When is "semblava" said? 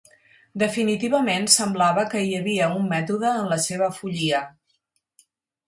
1.57-2.07